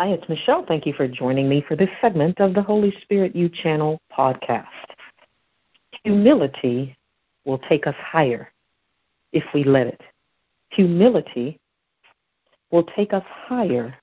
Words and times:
Hi, 0.00 0.06
it's 0.06 0.26
Michelle. 0.30 0.64
Thank 0.66 0.86
you 0.86 0.94
for 0.94 1.06
joining 1.06 1.46
me 1.46 1.62
for 1.68 1.76
this 1.76 1.90
segment 2.00 2.40
of 2.40 2.54
the 2.54 2.62
Holy 2.62 2.90
Spirit 3.02 3.36
U 3.36 3.50
Channel 3.50 4.00
podcast. 4.10 4.64
Humility 6.04 6.96
will 7.44 7.58
take 7.58 7.86
us 7.86 7.94
higher 7.98 8.50
if 9.34 9.44
we 9.52 9.62
let 9.62 9.88
it. 9.88 10.00
Humility 10.70 11.60
will 12.70 12.84
take 12.84 13.12
us 13.12 13.24
higher 13.28 13.94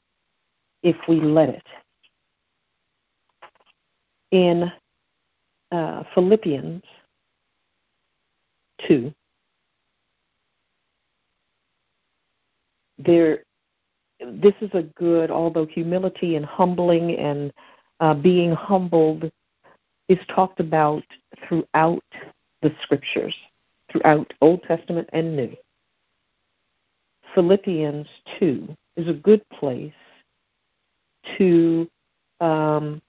if 0.84 0.96
we 1.10 1.20
let 1.20 1.50
it. 1.50 1.66
In 4.30 4.72
uh, 5.72 6.04
Philippians 6.14 6.84
2, 8.88 9.12
there 13.00 13.40
this 14.20 14.54
is 14.62 14.70
a 14.74 14.84
good, 14.96 15.32
although 15.32 15.66
humility 15.66 16.36
and 16.36 16.46
humbling 16.46 17.16
and 17.18 17.54
uh, 18.00 18.14
being 18.14 18.52
humbled 18.52 19.32
is 20.10 20.20
talked 20.34 20.60
about 20.60 21.04
throughout 21.48 22.04
the 22.62 22.74
scriptures, 22.82 23.36
throughout 23.92 24.34
Old 24.42 24.64
Testament 24.64 25.10
and 25.14 25.36
New. 25.36 25.56
Philippians 27.36 28.08
2 28.40 28.76
is 28.96 29.08
a 29.08 29.14
good 29.14 29.48
place 29.50 29.94
to 31.38 31.88
um, 32.40 33.02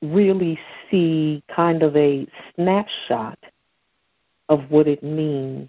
really 0.00 0.58
see 0.90 1.42
kind 1.54 1.82
of 1.82 1.96
a 1.96 2.26
snapshot 2.54 3.38
of 4.48 4.70
what 4.70 4.86
it 4.86 5.02
means 5.02 5.68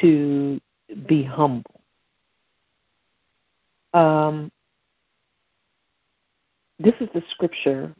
to 0.00 0.60
be 1.06 1.22
humble 1.22 1.77
um, 3.98 4.50
this 6.78 6.94
is 7.00 7.08
the 7.14 7.22
scripture. 7.30 7.94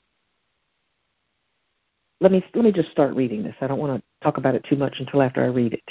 Let 2.21 2.33
me 2.33 2.45
let 2.55 2.65
me 2.65 2.73
just 2.73 2.91
start 2.91 3.15
reading 3.15 3.43
this. 3.43 3.55
I 3.61 3.67
don't 3.67 3.79
want 3.79 4.01
to 4.01 4.03
talk 4.23 4.39
about 4.39 4.55
it 4.55 4.65
too 4.69 4.77
much 4.77 4.97
until 4.99 5.23
after 5.23 5.43
I 5.43 5.49
read 5.49 5.73
it. 5.73 5.85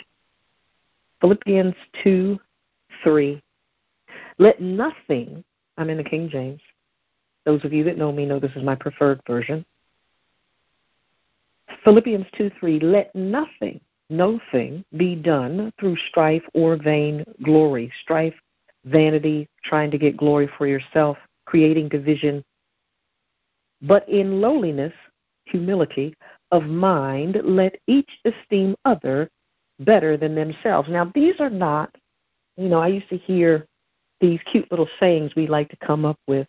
Philippians 1.22 1.76
two, 2.04 2.40
three. 3.04 3.42
Let 4.38 4.62
nothing. 4.62 5.44
I'm 5.78 5.90
in 5.90 5.98
the 5.98 6.04
King 6.04 6.30
James. 6.30 6.62
Those 7.46 7.64
of 7.64 7.72
you 7.72 7.84
that 7.86 7.98
know 7.98 8.12
me 8.12 8.26
know 8.26 8.40
this 8.40 8.52
is 8.56 8.64
my 8.64 8.76
preferred 8.76 9.22
version. 9.26 9.66
Philippians 11.84 12.26
2 12.38 12.52
3, 12.60 12.80
let 12.80 13.16
nothing, 13.16 13.80
no 14.10 14.40
thing, 14.52 14.84
be 14.98 15.16
done 15.16 15.72
through 15.80 15.96
strife 16.10 16.44
or 16.54 16.76
vain 16.76 17.24
glory. 17.44 17.92
Strife 18.02 18.34
vanity, 18.88 19.48
trying 19.64 19.92
to 19.92 19.98
get 19.98 20.18
glory 20.18 20.50
for 20.58 20.68
yourself, 20.68 21.18
creating 21.46 21.90
division, 21.90 22.44
but 23.82 24.08
in 24.10 24.42
lowliness, 24.42 24.94
humility 25.46 26.16
of 26.52 26.64
mind, 26.64 27.40
let 27.44 27.76
each 27.88 28.10
esteem 28.26 28.76
other 28.86 29.30
better 29.80 30.18
than 30.18 30.36
themselves. 30.36 30.90
Now, 30.90 31.12
these 31.14 31.40
are 31.40 31.50
not, 31.50 31.94
you 32.58 32.68
know, 32.68 32.80
I 32.80 32.88
used 32.88 33.10
to 33.10 33.18
hear 33.18 33.66
these 34.20 34.40
cute 34.52 34.70
little 34.72 34.90
sayings 35.00 35.36
we 35.36 35.48
like 35.48 35.70
to 35.70 35.78
come 35.86 36.06
up 36.06 36.20
with. 36.28 36.48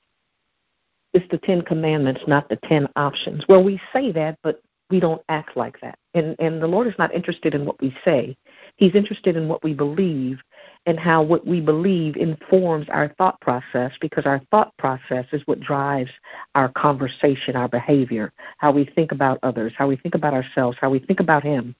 It's 1.12 1.28
the 1.31 1.39
Ten 1.39 1.62
Commandments, 1.62 2.22
not 2.27 2.48
the 2.48 2.59
Ten 2.64 2.89
Options. 2.97 3.44
Well, 3.48 3.62
we 3.62 3.81
say 3.92 4.12
that, 4.12 4.39
but 4.42 4.62
we 4.91 5.00
don't 5.00 5.22
act 5.28 5.56
like 5.56 5.81
that. 5.81 5.98
And 6.14 6.34
and 6.39 6.62
the 6.62 6.66
Lord 6.66 6.86
is 6.86 6.94
not 6.98 7.14
interested 7.14 7.55
in 7.55 7.66
what 7.66 7.81
we 7.81 7.94
say. 8.05 8.36
He's 8.79 8.95
interested 8.95 9.37
in 9.37 9.48
what 9.48 9.65
we 9.65 9.75
believe 9.75 10.39
and 10.87 10.98
how 10.98 11.23
what 11.23 11.45
we 11.45 11.61
believe 11.61 12.17
informs 12.17 12.89
our 12.89 13.12
thought 13.19 13.41
process 13.41 13.93
because 14.01 14.25
our 14.25 14.41
thought 14.53 14.73
process 14.79 15.27
is 15.33 15.43
what 15.47 15.61
drives 15.61 16.11
our 16.55 16.71
conversation, 16.71 17.56
our 17.56 17.69
behavior, 17.69 18.33
how 18.59 18.71
we 18.71 18.84
think 18.84 19.11
about 19.11 19.41
others, 19.43 19.73
how 19.77 19.89
we 19.89 19.97
think 19.97 20.15
about 20.15 20.33
ourselves, 20.33 20.78
how 20.81 20.88
we 20.91 21.00
think 21.00 21.19
about 21.19 21.43
him. 21.43 21.75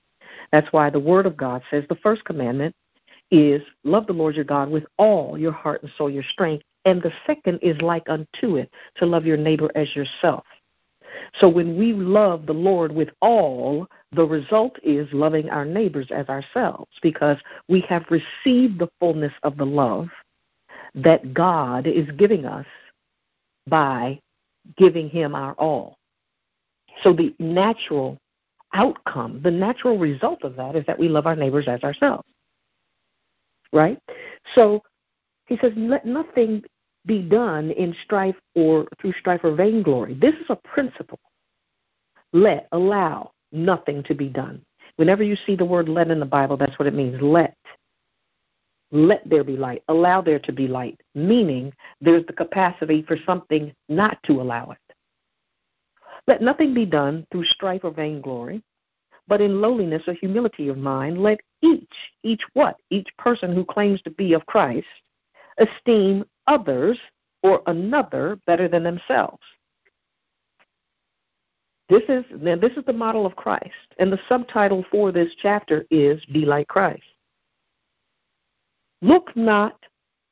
That's 0.51 0.73
why 0.73 0.91
the 0.91 0.99
word 0.99 1.25
of 1.25 1.37
God 1.37 1.63
says 1.71 1.85
the 1.89 1.95
first 2.03 2.25
commandment 2.25 2.75
is 3.31 3.63
love 3.85 4.09
the 4.09 4.13
Lord 4.13 4.35
your 4.35 4.45
God 4.45 4.69
with 4.69 4.85
all 4.97 5.39
your 5.39 5.53
heart 5.53 5.83
and 5.85 5.93
soul, 5.97 6.11
your 6.11 6.25
strength. 6.25 6.65
And 6.85 7.01
the 7.01 7.13
second 7.27 7.61
is 7.63 7.81
like 7.81 8.09
unto 8.09 8.57
it, 8.57 8.71
to 8.97 9.07
love 9.07 9.25
your 9.25 9.37
neighbor 9.37 9.71
as 9.77 9.95
yourself. 9.95 10.45
So 11.41 11.49
when 11.49 11.79
we 11.79 11.93
love 11.93 12.47
the 12.47 12.53
Lord 12.53 12.93
with 12.93 13.09
all, 13.21 13.87
the 14.13 14.25
result 14.25 14.77
is 14.83 15.09
loving 15.13 15.51
our 15.51 15.65
neighbors 15.65 16.09
as 16.11 16.29
ourselves 16.29 16.91
because 17.03 17.37
we 17.69 17.81
have 17.83 18.05
received 18.11 18.79
the 18.79 18.89
fullness 19.01 19.33
of 19.43 19.57
the 19.57 19.67
love 19.67 20.09
that 20.95 21.35
God 21.35 21.87
is 21.87 22.09
giving 22.17 22.45
us 22.47 22.67
by 23.67 24.21
giving 24.77 25.09
Him 25.09 25.35
our 25.35 25.53
all. 25.55 25.97
So 27.03 27.13
the 27.13 27.35
natural 27.39 28.19
outcome, 28.75 29.41
the 29.43 29.51
natural 29.51 29.99
result 29.99 30.43
of 30.43 30.57
that 30.57 30.77
is 30.77 30.85
that 30.87 30.99
we 30.99 31.09
love 31.09 31.27
our 31.27 31.37
neighbors 31.37 31.69
as 31.69 31.83
ourselves. 31.83 32.27
Right? 33.73 33.99
So 34.55 34.83
he 35.47 35.57
says, 35.59 35.73
let 35.77 36.07
nothing 36.07 36.63
be 37.09 37.23
done 37.23 37.73
in 37.73 37.97
strife 38.05 38.37
or 38.55 38.87
through 39.01 39.15
strife 39.15 39.41
or 39.43 39.57
vainglory. 39.57 40.15
This 40.15 40.35
is 40.35 40.47
a 40.51 40.57
principle. 40.57 41.19
Let, 42.33 42.69
allow 42.71 43.33
nothing 43.51 44.05
to 44.05 44.15
be 44.15 44.29
done. 44.29 44.63
Whenever 44.97 45.23
you 45.23 45.35
see 45.47 45.57
the 45.57 45.65
word 45.65 45.89
let 45.89 46.11
in 46.11 46.21
the 46.21 46.27
Bible, 46.27 46.57
that's 46.57 46.79
what 46.79 46.87
it 46.87 46.95
means. 46.95 47.21
Let. 47.21 47.57
Let 48.93 49.29
there 49.29 49.45
be 49.45 49.57
light. 49.57 49.83
Allow 49.89 50.21
there 50.21 50.39
to 50.41 50.53
be 50.53 50.69
light, 50.69 51.01
meaning 51.15 51.73
there's 52.01 52.27
the 52.27 52.33
capacity 52.33 53.03
for 53.09 53.17
something 53.27 53.73
not 53.89 54.19
to 54.25 54.41
allow 54.41 54.71
it. 54.71 54.95
Let 56.27 56.43
nothing 56.43 56.75
be 56.75 56.85
done 56.87 57.27
through 57.33 57.45
strife 57.45 57.83
or 57.85 57.91
vainglory, 57.91 58.63
but 59.27 59.41
in 59.41 59.61
lowliness 59.61 60.03
or 60.07 60.15
humility 60.15 60.69
of 60.69 60.77
mind, 60.79 61.23
let 61.23 61.41
each, 61.63 61.93
each 62.23 62.43
what? 62.55 62.77
Each 62.91 63.09
person 63.19 63.55
who 63.55 63.65
claims 63.65 64.01
to 64.03 64.11
be 64.11 64.35
of 64.35 64.45
Christ, 64.47 64.87
esteem 65.59 66.25
others 66.49 66.99
or 67.43 67.63
another 67.67 68.41
better 68.47 68.67
than 68.67 68.83
themselves. 68.83 69.43
This 71.89 72.03
is 72.09 72.25
now 72.41 72.57
this 72.57 72.73
is 72.77 72.85
the 72.87 72.93
model 72.93 73.25
of 73.25 73.37
Christ, 73.37 73.95
and 73.99 74.13
the 74.13 74.21
subtitle 74.29 74.85
for 74.91 75.13
this 75.13 75.33
chapter 75.41 75.87
is 75.91 76.23
"Be 76.27 76.45
like 76.45 76.69
Christ." 76.69 77.03
Look 79.01 79.35
not 79.37 79.77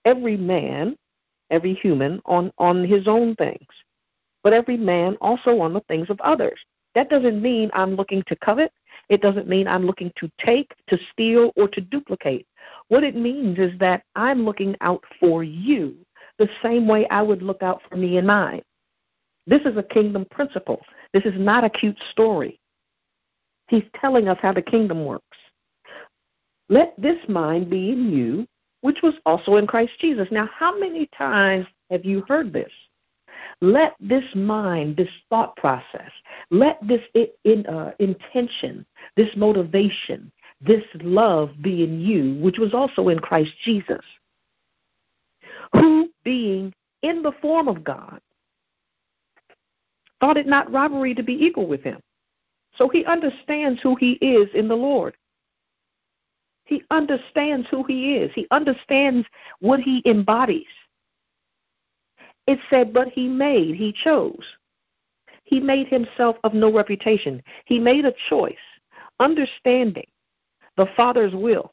every 0.05 0.37
man, 0.37 0.97
every 1.51 1.75
human 1.75 2.21
on 2.27 2.53
on 2.59 2.85
his 2.85 3.09
own 3.09 3.37
things, 3.37 3.69
but 4.43 4.53
every 4.53 4.77
man 4.77 5.17
also 5.21 5.61
on 5.61 5.73
the 5.73 5.81
things 5.89 6.11
of 6.11 6.21
others. 6.21 6.59
That 6.95 7.11
doesn't 7.11 7.41
mean 7.41 7.71
I'm 7.73 7.95
looking 7.95 8.23
to 8.27 8.37
covet. 8.37 8.73
It 9.09 9.23
doesn't 9.23 9.49
mean 9.49 9.69
I'm 9.69 9.87
looking 9.87 10.13
to 10.17 10.31
take, 10.39 10.73
to 10.89 10.99
steal, 11.13 11.53
or 11.57 11.69
to 11.69 11.81
duplicate. 11.81 12.47
What 12.89 13.05
it 13.05 13.15
means 13.15 13.59
is 13.59 13.79
that 13.79 14.03
I'm 14.15 14.45
looking 14.45 14.75
out 14.81 15.05
for 15.21 15.45
you 15.45 16.06
the 16.39 16.49
same 16.63 16.87
way 16.87 17.07
I 17.09 17.23
would 17.23 17.43
look 17.43 17.63
out 17.63 17.81
for 17.89 17.97
me 17.97 18.19
and 18.19 18.27
mine. 18.27 18.63
This 19.47 19.63
is 19.63 19.77
a 19.77 19.83
kingdom 19.83 20.27
principle. 20.31 20.81
This 21.13 21.25
is 21.25 21.35
not 21.37 21.65
a 21.65 21.71
cute 21.71 21.99
story. 22.11 22.59
He's 23.69 23.85
telling 24.01 24.29
us 24.29 24.39
how 24.41 24.53
the 24.53 24.63
kingdom 24.63 25.05
works. 25.05 25.39
Let 26.69 26.95
this 26.99 27.19
mind 27.29 27.71
be 27.71 27.91
in 27.91 28.11
you, 28.11 28.47
which 28.81 28.99
was 29.03 29.15
also 29.25 29.57
in 29.57 29.67
Christ 29.67 29.93
Jesus. 30.01 30.29
Now, 30.31 30.49
how 30.53 30.79
many 30.79 31.09
times 31.17 31.67
have 31.91 32.05
you 32.05 32.25
heard 32.29 32.53
this? 32.53 32.71
Let 33.61 33.95
this 34.01 34.25
mind, 34.35 34.97
this 34.97 35.09
thought 35.31 35.57
process, 35.57 36.11
let 36.51 36.79
this 36.87 37.01
in, 37.45 37.67
uh, 37.67 37.93
intention, 37.99 38.85
this 39.17 39.31
motivation, 39.37 40.31
this 40.61 40.85
love 40.95 41.51
be 41.63 41.85
in 41.85 42.01
you, 42.01 42.35
which 42.43 42.59
was 42.59 42.75
also 42.75 43.09
in 43.09 43.19
Christ 43.19 43.53
Jesus, 43.65 44.05
who, 45.73 46.06
being 46.27 46.73
in 47.03 47.23
the 47.23 47.33
form 47.41 47.69
of 47.69 47.85
God, 47.85 48.21
thought 50.21 50.37
it 50.37 50.49
not 50.49 50.71
robbery 50.73 51.15
to 51.15 51.23
be 51.23 51.33
equal 51.33 51.69
with 51.69 51.85
him. 51.85 52.01
So 52.75 52.89
he 52.89 53.05
understands 53.05 53.81
who 53.81 53.95
he 53.95 54.15
is 54.15 54.49
in 54.53 54.67
the 54.67 54.75
Lord. 54.75 55.17
He 56.65 56.83
understands 56.91 57.69
who 57.71 57.85
he 57.85 58.17
is. 58.17 58.33
He 58.35 58.49
understands 58.51 59.25
what 59.61 59.79
he 59.79 60.03
embodies. 60.05 60.67
It 62.49 62.59
said, 62.69 62.93
but 62.93 63.09
he 63.09 63.29
made, 63.29 63.77
he 63.77 63.93
chose. 63.93 64.45
He 65.45 65.61
made 65.61 65.87
himself 65.87 66.37
of 66.43 66.55
no 66.55 66.73
reputation. 66.73 67.41
He 67.67 67.79
made 67.79 68.05
a 68.05 68.15
choice, 68.29 68.57
understanding 69.21 70.09
the 70.77 70.89
Father's 70.97 71.35
will 71.35 71.73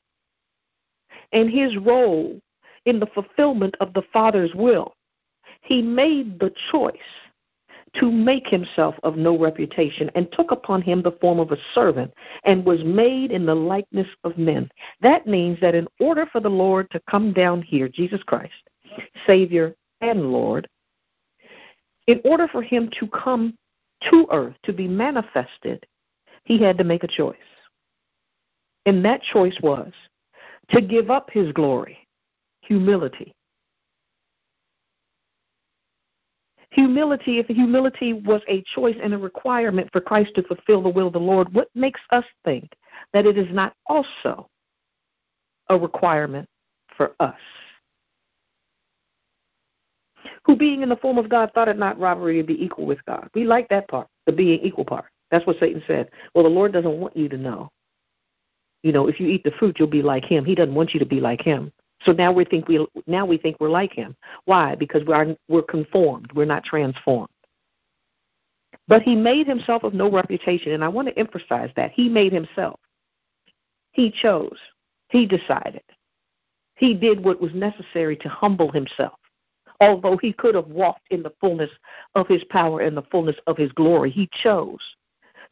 and 1.31 1.49
his 1.49 1.75
role 1.77 2.39
in 2.85 2.99
the 2.99 3.07
fulfillment 3.07 3.75
of 3.79 3.93
the 3.93 4.03
Father's 4.13 4.53
will. 4.55 4.93
He 5.61 5.81
made 5.81 6.39
the 6.39 6.53
choice 6.71 6.97
to 7.99 8.11
make 8.11 8.47
himself 8.47 8.95
of 9.03 9.17
no 9.17 9.37
reputation, 9.37 10.09
and 10.15 10.31
took 10.31 10.51
upon 10.51 10.81
him 10.81 11.01
the 11.01 11.11
form 11.21 11.39
of 11.39 11.51
a 11.51 11.57
servant, 11.75 12.11
and 12.43 12.65
was 12.65 12.83
made 12.83 13.31
in 13.31 13.45
the 13.45 13.53
likeness 13.53 14.07
of 14.23 14.37
men. 14.37 14.69
That 15.01 15.27
means 15.27 15.59
that 15.61 15.75
in 15.75 15.87
order 15.99 16.25
for 16.25 16.39
the 16.39 16.49
Lord 16.49 16.89
to 16.91 17.01
come 17.09 17.33
down 17.33 17.61
here, 17.61 17.87
Jesus 17.87 18.23
Christ, 18.23 18.53
Savior 19.27 19.75
and 20.01 20.31
Lord, 20.31 20.67
In 22.07 22.19
order 22.25 22.47
for 22.47 22.61
him 22.61 22.89
to 22.99 23.07
come 23.07 23.57
to 24.09 24.27
earth, 24.31 24.55
to 24.63 24.73
be 24.73 24.87
manifested, 24.87 25.85
he 26.43 26.61
had 26.61 26.77
to 26.77 26.83
make 26.83 27.03
a 27.03 27.07
choice. 27.07 27.37
And 28.85 29.05
that 29.05 29.21
choice 29.21 29.57
was 29.61 29.91
to 30.71 30.81
give 30.81 31.09
up 31.09 31.29
his 31.31 31.51
glory, 31.53 31.97
humility. 32.67 33.33
Humility, 36.71 37.37
if 37.37 37.47
humility 37.47 38.13
was 38.13 38.41
a 38.47 38.63
choice 38.73 38.95
and 39.01 39.13
a 39.13 39.17
requirement 39.17 39.89
for 39.91 40.01
Christ 40.01 40.31
to 40.35 40.43
fulfill 40.43 40.81
the 40.81 40.89
will 40.89 41.07
of 41.07 41.13
the 41.13 41.19
Lord, 41.19 41.53
what 41.53 41.67
makes 41.75 42.01
us 42.11 42.25
think 42.43 42.71
that 43.13 43.27
it 43.27 43.37
is 43.37 43.47
not 43.51 43.73
also 43.85 44.49
a 45.69 45.77
requirement 45.77 46.49
for 46.97 47.13
us? 47.19 47.35
Who, 50.45 50.55
being 50.55 50.81
in 50.81 50.89
the 50.89 50.95
form 50.95 51.17
of 51.17 51.29
God, 51.29 51.51
thought 51.53 51.67
it 51.67 51.77
not 51.77 51.99
robbery 51.99 52.37
to 52.37 52.43
be 52.43 52.63
equal 52.63 52.85
with 52.85 53.03
God. 53.05 53.29
We 53.35 53.43
like 53.43 53.67
that 53.69 53.87
part, 53.87 54.07
the 54.25 54.31
being 54.31 54.59
equal 54.61 54.85
part. 54.85 55.05
That's 55.29 55.45
what 55.45 55.59
Satan 55.59 55.83
said. 55.85 56.09
Well, 56.33 56.43
the 56.43 56.49
Lord 56.49 56.73
doesn't 56.73 56.99
want 56.99 57.15
you 57.15 57.29
to 57.29 57.37
know. 57.37 57.69
You 58.83 58.93
know, 58.93 59.07
if 59.07 59.19
you 59.19 59.27
eat 59.27 59.43
the 59.43 59.51
fruit, 59.51 59.77
you'll 59.79 59.87
be 59.87 60.01
like 60.01 60.25
him. 60.25 60.43
He 60.43 60.55
doesn't 60.55 60.75
want 60.75 60.93
you 60.93 60.99
to 60.99 61.05
be 61.05 61.19
like 61.19 61.41
him. 61.41 61.71
So 62.05 62.11
now 62.11 62.31
we 62.31 62.45
think 62.45 62.67
we 62.67 62.85
now 63.07 63.25
we 63.25 63.37
think 63.37 63.57
we're 63.59 63.69
like 63.69 63.93
him. 63.93 64.15
Why? 64.45 64.75
Because 64.75 65.03
we 65.05 65.13
are 65.13 65.27
we're 65.47 65.63
conformed. 65.63 66.31
We're 66.33 66.45
not 66.45 66.63
transformed. 66.63 67.29
But 68.87 69.01
he 69.01 69.15
made 69.15 69.47
himself 69.47 69.83
of 69.83 69.93
no 69.93 70.11
reputation, 70.11 70.73
and 70.73 70.83
I 70.83 70.89
want 70.89 71.07
to 71.07 71.17
emphasize 71.17 71.69
that 71.75 71.91
he 71.91 72.09
made 72.09 72.33
himself. 72.33 72.79
He 73.91 74.11
chose. 74.11 74.57
He 75.09 75.25
decided. 75.25 75.83
He 76.75 76.93
did 76.93 77.23
what 77.23 77.39
was 77.39 77.53
necessary 77.53 78.17
to 78.17 78.29
humble 78.29 78.71
himself. 78.71 79.19
Although 79.79 80.17
he 80.17 80.33
could 80.33 80.55
have 80.55 80.67
walked 80.67 81.07
in 81.11 81.23
the 81.23 81.33
fullness 81.39 81.69
of 82.15 82.27
his 82.27 82.43
power 82.45 82.81
and 82.81 82.97
the 82.97 83.03
fullness 83.03 83.35
of 83.47 83.57
his 83.57 83.71
glory, 83.73 84.09
he 84.11 84.29
chose 84.41 84.81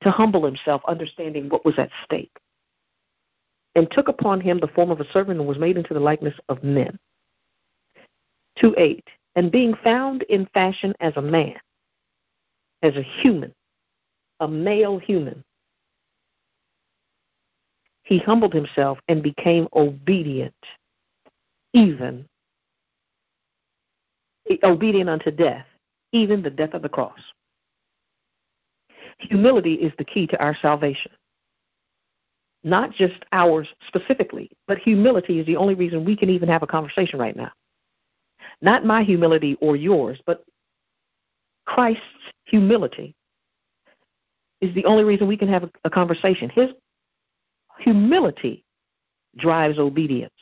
to 0.02 0.12
humble 0.12 0.46
himself, 0.46 0.82
understanding 0.88 1.48
what 1.48 1.64
was 1.64 1.78
at 1.78 1.90
stake 2.04 2.32
and 3.76 3.90
took 3.92 4.08
upon 4.08 4.42
him 4.42 4.60
the 4.60 4.68
form 4.68 4.92
of 4.92 5.00
a 5.00 5.12
servant 5.12 5.40
and 5.40 5.48
was 5.48 5.58
made 5.58 5.78
into 5.78 5.94
the 5.94 6.00
likeness 6.00 6.36
of 6.50 6.64
men. 6.64 6.98
2 8.60 8.76
8. 8.78 9.04
And 9.36 9.52
being 9.52 9.74
found 9.84 10.24
in 10.24 10.46
fashion 10.54 10.94
as 11.00 11.14
a 11.16 11.22
man, 11.22 11.56
as 12.82 12.96
a 12.98 13.02
human, 13.02 13.54
a 14.42 14.48
male 14.48 14.98
human, 14.98 15.44
he 18.04 18.18
humbled 18.20 18.54
himself 18.54 19.00
and 19.08 19.24
became 19.24 19.68
obedient, 19.74 20.54
even 21.74 22.26
obedient 24.64 25.10
unto 25.10 25.32
death, 25.32 25.66
even 26.12 26.42
the 26.42 26.50
death 26.50 26.74
of 26.74 26.82
the 26.82 26.90
cross. 26.90 27.20
Humility 29.20 29.76
is 29.76 29.94
the 29.98 30.04
key 30.04 30.28
to 30.28 30.44
our 30.44 30.58
salvation 30.62 31.12
not 32.64 32.92
just 32.92 33.26
ours 33.32 33.68
specifically, 33.88 34.50
but 34.68 34.78
humility 34.78 35.40
is 35.40 35.46
the 35.46 35.58
only 35.58 35.74
reason 35.74 36.06
we 36.06 36.16
can 36.16 36.30
even 36.30 36.48
have 36.50 36.64
a 36.64 36.68
conversation 36.68 37.20
right 37.20 37.36
now. 37.36 37.52
Not 38.62 38.86
my 38.86 39.04
humility 39.04 39.58
or 39.62 39.76
yours, 39.76 40.22
but 40.26 40.44
Christ's 41.66 42.02
humility 42.46 43.16
is 44.62 44.74
the 44.76 44.86
only 44.86 45.04
reason 45.04 45.28
we 45.28 45.38
can 45.38 45.48
have 45.48 45.64
a, 45.64 45.72
a 45.86 45.90
conversation. 45.90 46.50
His 46.50 46.70
humility 47.80 48.64
drives 49.38 49.80
obedience. 49.80 50.34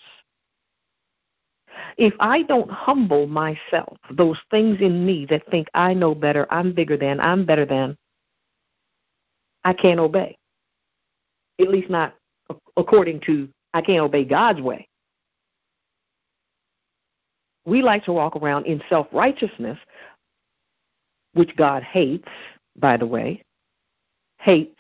If 1.98 2.14
I 2.20 2.44
don't 2.44 2.70
humble 2.70 3.28
myself, 3.28 3.98
those 4.12 4.38
things 4.52 4.82
in 4.82 5.06
me 5.06 5.26
that 5.30 5.50
think 5.50 5.68
I 5.74 5.94
know 5.94 6.14
better, 6.14 6.46
I'm 6.52 6.74
bigger 6.74 6.98
than, 6.98 7.22
I'm 7.22 7.46
better 7.46 7.66
than, 7.66 7.98
I 9.64 9.74
can't 9.74 10.00
obey 10.00 10.39
at 11.60 11.70
least 11.70 11.90
not 11.90 12.16
according 12.78 13.20
to 13.22 13.50
I 13.74 13.82
can't 13.82 14.02
obey 14.02 14.24
God's 14.24 14.62
way. 14.62 14.88
We 17.66 17.82
like 17.82 18.04
to 18.06 18.14
walk 18.14 18.36
around 18.36 18.66
in 18.66 18.82
self 18.90 19.08
righteousness, 19.12 19.78
which 21.34 21.56
God 21.56 21.84
hates, 21.84 22.28
by 22.78 22.98
the 22.98 23.06
way. 23.06 23.44
Hates. 24.40 24.80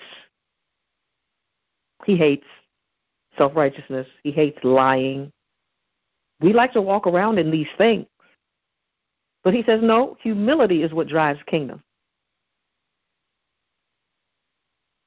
He 2.05 2.15
hates 2.15 2.45
self 3.37 3.55
righteousness. 3.55 4.07
He 4.23 4.31
hates 4.31 4.57
lying. 4.63 5.31
We 6.41 6.53
like 6.53 6.73
to 6.73 6.81
walk 6.81 7.05
around 7.05 7.37
in 7.37 7.51
these 7.51 7.67
things. 7.77 8.07
But 9.43 9.53
he 9.53 9.63
says, 9.63 9.81
no, 9.81 10.17
humility 10.21 10.83
is 10.83 10.93
what 10.93 11.07
drives 11.07 11.39
kingdom. 11.47 11.81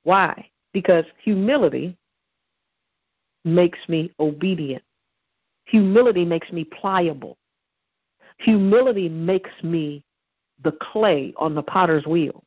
Why? 0.04 0.51
Because 0.72 1.04
humility 1.22 1.96
makes 3.44 3.78
me 3.88 4.12
obedient. 4.20 4.82
Humility 5.66 6.24
makes 6.24 6.50
me 6.52 6.64
pliable. 6.64 7.36
Humility 8.38 9.08
makes 9.08 9.50
me 9.62 10.02
the 10.62 10.72
clay 10.72 11.32
on 11.36 11.54
the 11.54 11.62
potter's 11.62 12.06
wheel. 12.06 12.42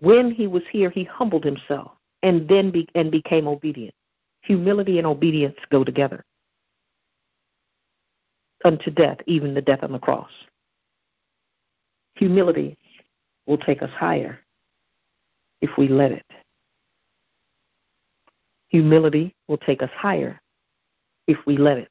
When 0.00 0.32
he 0.32 0.48
was 0.48 0.62
here, 0.70 0.90
he 0.90 1.04
humbled 1.04 1.44
himself 1.44 1.92
and 2.22 2.48
then 2.48 2.70
be, 2.70 2.88
and 2.94 3.10
became 3.10 3.46
obedient. 3.46 3.94
Humility 4.42 4.98
and 4.98 5.06
obedience 5.06 5.56
go 5.70 5.84
together 5.84 6.24
unto 8.64 8.90
death, 8.90 9.18
even 9.26 9.54
the 9.54 9.62
death 9.62 9.82
on 9.82 9.92
the 9.92 9.98
cross. 9.98 10.30
Humility 12.14 12.76
will 13.46 13.58
take 13.58 13.82
us 13.82 13.90
higher 13.90 14.38
if 15.60 15.70
we 15.78 15.88
let 15.88 16.12
it. 16.12 16.26
Humility 18.68 19.34
will 19.48 19.58
take 19.58 19.82
us 19.82 19.90
higher 19.94 20.40
if 21.26 21.38
we 21.46 21.56
let 21.56 21.78
it. 21.78 21.88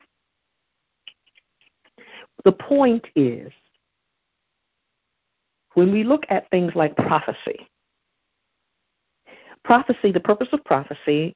The 2.43 2.51
point 2.51 3.05
is, 3.15 3.51
when 5.73 5.91
we 5.91 6.03
look 6.03 6.25
at 6.29 6.49
things 6.49 6.73
like 6.75 6.95
prophecy, 6.95 7.67
prophecy, 9.63 10.11
the 10.11 10.19
purpose 10.19 10.49
of 10.51 10.63
prophecy, 10.65 11.35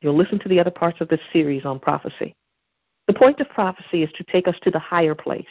you'll 0.00 0.16
listen 0.16 0.38
to 0.40 0.48
the 0.48 0.58
other 0.58 0.70
parts 0.70 1.00
of 1.00 1.08
this 1.08 1.20
series 1.32 1.64
on 1.64 1.78
prophecy. 1.78 2.34
The 3.06 3.14
point 3.14 3.40
of 3.40 3.48
prophecy 3.50 4.02
is 4.02 4.10
to 4.12 4.24
take 4.24 4.48
us 4.48 4.56
to 4.62 4.70
the 4.70 4.78
higher 4.78 5.14
place 5.14 5.44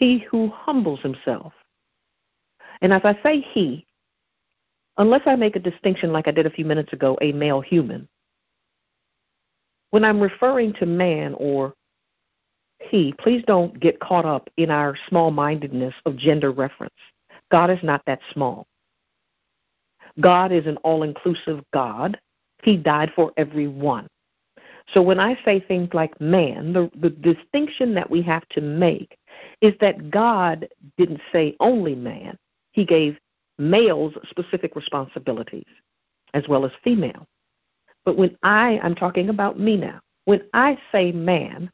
he 0.00 0.18
who 0.30 0.48
humbles 0.48 1.00
himself. 1.00 1.52
And 2.80 2.92
as 2.92 3.02
I 3.04 3.16
say 3.22 3.40
he, 3.40 3.86
unless 4.96 5.20
I 5.26 5.36
make 5.36 5.56
a 5.56 5.60
distinction 5.60 6.10
like 6.10 6.26
I 6.26 6.30
did 6.30 6.46
a 6.46 6.50
few 6.50 6.64
minutes 6.64 6.94
ago, 6.94 7.18
a 7.20 7.32
male 7.32 7.60
human, 7.60 8.08
when 9.90 10.02
I'm 10.02 10.18
referring 10.20 10.72
to 10.74 10.86
man 10.86 11.34
or 11.34 11.74
he, 12.80 13.14
please 13.18 13.44
don't 13.46 13.78
get 13.78 14.00
caught 14.00 14.24
up 14.24 14.48
in 14.56 14.70
our 14.70 14.96
small 15.08 15.30
mindedness 15.30 15.94
of 16.06 16.16
gender 16.16 16.50
reference. 16.50 16.94
God 17.50 17.68
is 17.68 17.82
not 17.82 18.02
that 18.06 18.20
small. 18.32 18.66
God 20.18 20.50
is 20.50 20.66
an 20.66 20.78
all 20.78 21.02
inclusive 21.02 21.62
God. 21.74 22.18
He 22.62 22.78
died 22.78 23.12
for 23.14 23.32
everyone. 23.36 24.08
So 24.94 25.02
when 25.02 25.20
I 25.20 25.38
say 25.44 25.60
things 25.60 25.90
like 25.92 26.18
man, 26.20 26.72
the, 26.72 26.90
the 26.98 27.10
distinction 27.10 27.94
that 27.94 28.10
we 28.10 28.22
have 28.22 28.48
to 28.50 28.62
make 28.62 29.16
is 29.60 29.74
that 29.80 30.10
God 30.10 30.68
didn't 30.96 31.20
say 31.32 31.56
only 31.60 31.94
man. 31.94 32.36
He 32.72 32.84
gave 32.84 33.18
males 33.58 34.14
specific 34.28 34.74
responsibilities 34.74 35.66
as 36.34 36.48
well 36.48 36.64
as 36.64 36.72
female. 36.82 37.26
But 38.04 38.16
when 38.16 38.36
I, 38.42 38.80
I'm 38.82 38.94
talking 38.94 39.28
about 39.28 39.58
me 39.58 39.76
now, 39.76 40.00
when 40.24 40.42
I 40.54 40.78
say 40.92 41.12
man, 41.12 41.70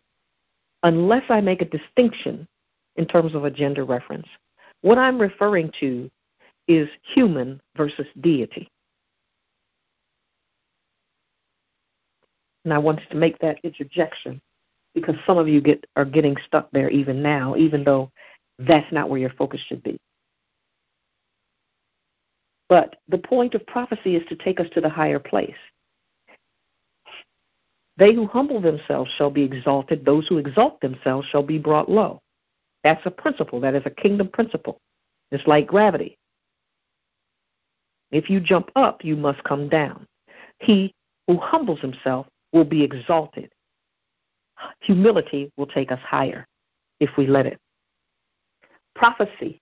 unless 0.83 1.25
I 1.29 1.41
make 1.41 1.63
a 1.63 1.67
distinction 1.67 2.47
in 2.97 3.07
terms 3.07 3.35
of 3.35 3.45
a 3.45 3.51
gender 3.51 3.85
reference, 3.85 4.27
what 4.83 4.99
I'm 4.99 5.21
referring 5.21 5.71
to 5.81 6.11
is 6.69 6.89
human 7.15 7.61
versus 7.77 8.07
deity. 8.21 8.69
And 12.65 12.75
I 12.75 12.79
wanted 12.79 13.09
to 13.11 13.17
make 13.17 13.39
that 13.39 13.59
interjection 13.63 14.41
because 14.97 15.15
some 15.26 15.37
of 15.37 15.47
you 15.47 15.61
get 15.61 15.85
are 15.95 16.07
getting 16.07 16.37
stuck 16.47 16.71
there 16.73 16.88
even 16.88 17.23
now, 17.23 17.55
even 17.55 17.85
though 17.85 18.11
that's 18.59 18.91
not 18.91 19.11
where 19.11 19.21
your 19.21 19.31
focus 19.38 19.61
should 19.69 19.83
be. 19.83 19.99
But 22.71 22.97
the 23.07 23.19
point 23.19 23.55
of 23.55 23.65
prophecy 23.67 24.17
is 24.17 24.26
to 24.31 24.37
take 24.37 24.59
us 24.59 24.67
to 24.73 24.81
the 24.81 24.88
higher 24.88 25.19
place. 25.19 25.55
They 27.99 28.15
who 28.15 28.26
humble 28.26 28.61
themselves 28.61 29.11
shall 29.17 29.31
be 29.31 29.43
exalted, 29.43 30.05
those 30.05 30.26
who 30.29 30.38
exalt 30.38 30.81
themselves 30.81 31.29
shall 31.29 31.43
be 31.43 31.59
brought 31.59 31.91
low. 31.91 32.21
That's 32.83 33.05
a 33.05 33.11
principle, 33.11 33.61
that 33.61 33.75
is 33.75 33.83
a 33.85 33.91
kingdom 33.91 34.29
principle. 34.29 34.81
It's 35.31 35.47
like 35.47 35.67
gravity. 35.67 36.17
If 38.11 38.31
you 38.31 38.41
jump 38.41 38.71
up, 38.76 39.05
you 39.05 39.15
must 39.15 39.45
come 39.45 39.69
down. 39.69 40.07
He 40.61 40.95
who 41.26 41.37
humbles 41.37 41.81
himself 41.81 42.26
will 42.53 42.65
be 42.65 42.83
exalted. 42.83 43.53
Humility 44.81 45.51
will 45.57 45.67
take 45.67 45.93
us 45.93 46.01
higher 46.01 46.47
if 47.01 47.11
we 47.17 47.27
let 47.27 47.47
it. 47.47 47.59
Prophecy 48.95 49.61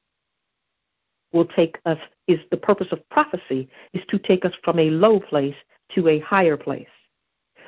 will 1.33 1.45
take 1.45 1.79
us 1.85 1.99
is 2.29 2.39
the 2.51 2.57
purpose 2.57 2.87
of 2.93 3.07
prophecy 3.11 3.69
is 3.93 4.03
to 4.09 4.19
take 4.19 4.45
us 4.45 4.53
from 4.63 4.79
a 4.79 4.91
low 4.91 5.19
place 5.19 5.57
to 5.95 6.09
a 6.09 6.21
higher 6.21 6.57
place. 6.57 6.87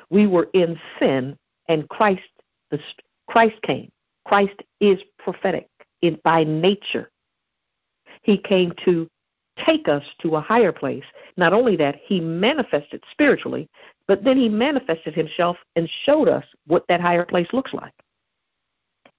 We 0.09 0.25
were 0.25 0.49
in 0.53 0.79
sin 0.99 1.37
and 1.67 1.87
Christ 1.89 2.21
the 2.71 2.79
Christ 3.27 3.61
came. 3.61 3.91
Christ 4.25 4.55
is 4.79 4.99
prophetic 5.19 5.67
in 6.01 6.19
by 6.23 6.43
nature. 6.43 7.11
He 8.23 8.37
came 8.37 8.73
to 8.85 9.07
take 9.65 9.87
us 9.87 10.03
to 10.21 10.35
a 10.35 10.41
higher 10.41 10.71
place. 10.71 11.03
Not 11.35 11.53
only 11.53 11.75
that, 11.77 11.95
he 12.03 12.19
manifested 12.19 13.03
spiritually, 13.11 13.67
but 14.07 14.23
then 14.23 14.37
he 14.37 14.49
manifested 14.49 15.13
himself 15.13 15.57
and 15.75 15.89
showed 16.05 16.27
us 16.27 16.45
what 16.65 16.85
that 16.87 17.01
higher 17.01 17.25
place 17.25 17.47
looks 17.51 17.73
like 17.73 17.93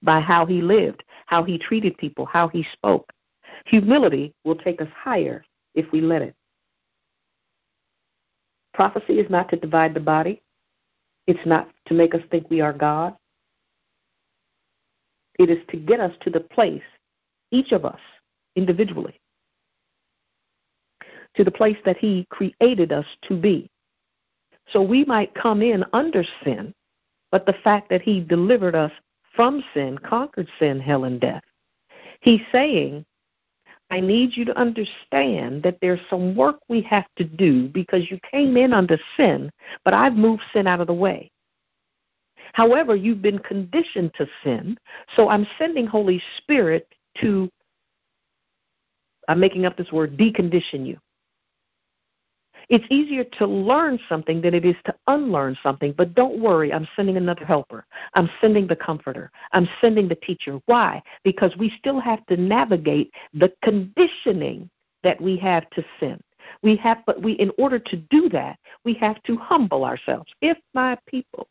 by 0.01 0.19
how 0.19 0.45
he 0.45 0.61
lived, 0.61 1.03
how 1.25 1.43
he 1.43 1.57
treated 1.57 1.97
people, 1.97 2.25
how 2.25 2.47
he 2.47 2.65
spoke. 2.73 3.11
Humility 3.65 4.33
will 4.43 4.55
take 4.55 4.81
us 4.81 4.87
higher 4.95 5.43
if 5.75 5.91
we 5.91 6.01
let 6.01 6.21
it. 6.21 6.35
Prophecy 8.73 9.19
is 9.19 9.29
not 9.29 9.49
to 9.49 9.57
divide 9.57 9.93
the 9.93 9.99
body. 9.99 10.41
It's 11.27 11.45
not 11.45 11.69
to 11.87 11.93
make 11.93 12.15
us 12.15 12.21
think 12.31 12.49
we 12.49 12.61
are 12.61 12.73
God. 12.73 13.15
It 15.37 15.49
is 15.49 15.59
to 15.69 15.77
get 15.77 15.99
us 15.99 16.13
to 16.21 16.29
the 16.29 16.39
place, 16.39 16.81
each 17.51 17.71
of 17.71 17.85
us 17.85 17.99
individually, 18.55 19.19
to 21.35 21.43
the 21.43 21.51
place 21.51 21.77
that 21.85 21.97
He 21.97 22.25
created 22.29 22.91
us 22.91 23.05
to 23.23 23.37
be. 23.37 23.69
So 24.71 24.81
we 24.81 25.05
might 25.05 25.33
come 25.33 25.61
in 25.61 25.83
under 25.93 26.23
sin, 26.43 26.73
but 27.31 27.45
the 27.45 27.55
fact 27.63 27.89
that 27.89 28.01
He 28.01 28.21
delivered 28.21 28.75
us 28.75 28.91
from 29.35 29.63
sin, 29.73 29.97
conquered 29.97 30.49
sin, 30.59 30.79
hell, 30.79 31.05
and 31.05 31.19
death, 31.19 31.43
He's 32.21 32.41
saying, 32.51 33.05
I 33.91 33.99
need 33.99 34.35
you 34.37 34.45
to 34.45 34.57
understand 34.57 35.63
that 35.63 35.77
there's 35.81 35.99
some 36.09 36.35
work 36.35 36.59
we 36.67 36.81
have 36.81 37.07
to 37.17 37.23
do 37.23 37.69
because 37.69 38.09
you 38.11 38.19
came 38.29 38.55
in 38.55 38.71
under 38.71 38.99
sin, 39.17 39.51
but 39.83 39.93
I've 39.95 40.13
moved 40.13 40.43
sin 40.53 40.67
out 40.67 40.79
of 40.79 40.87
the 40.87 40.93
way. 40.93 41.31
However, 42.53 42.95
you've 42.95 43.21
been 43.21 43.39
conditioned 43.39 44.13
to 44.15 44.27
sin, 44.43 44.77
so 45.15 45.29
I'm 45.29 45.47
sending 45.57 45.87
Holy 45.87 46.21
Spirit 46.37 46.87
to, 47.21 47.49
I'm 49.27 49.39
making 49.39 49.65
up 49.65 49.75
this 49.75 49.91
word, 49.91 50.17
decondition 50.17 50.85
you. 50.85 50.97
It's 52.69 52.85
easier 52.91 53.23
to 53.23 53.47
learn 53.47 53.99
something 54.07 54.41
than 54.41 54.53
it 54.53 54.63
is 54.63 54.75
to 54.85 54.93
unlearn 55.07 55.57
something, 55.63 55.91
but 55.97 56.13
don't 56.13 56.39
worry, 56.39 56.71
I'm 56.71 56.87
sending 56.95 57.17
another 57.17 57.43
helper. 57.43 57.85
I'm 58.13 58.29
sending 58.39 58.67
the 58.67 58.75
comforter. 58.75 59.31
I'm 59.53 59.67
sending 59.81 60.07
the 60.07 60.15
teacher. 60.15 60.59
Why? 60.67 61.01
Because 61.23 61.55
we 61.57 61.73
still 61.79 61.99
have 61.99 62.23
to 62.27 62.37
navigate 62.37 63.11
the 63.33 63.51
conditioning 63.63 64.69
that 65.01 65.19
we 65.19 65.35
have 65.37 65.67
to 65.71 65.83
sin. 65.99 66.19
We 66.61 66.75
have 66.77 66.99
but 67.05 67.21
we 67.21 67.33
in 67.33 67.51
order 67.57 67.79
to 67.79 67.95
do 67.95 68.29
that, 68.29 68.59
we 68.85 68.93
have 68.95 69.21
to 69.23 69.35
humble 69.37 69.83
ourselves. 69.83 70.31
If 70.41 70.57
my 70.73 70.97
people 71.07 71.47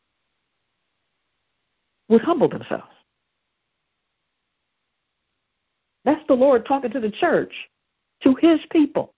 would 2.09 2.23
humble 2.23 2.49
themselves. 2.49 2.85
That's 6.05 6.27
the 6.27 6.35
Lord 6.35 6.65
talking 6.65 6.91
to 6.93 7.01
the 7.01 7.11
church, 7.11 7.53
to 8.23 8.35
his 8.41 8.61
people. 8.71 9.15